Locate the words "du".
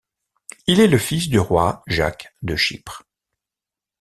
1.29-1.37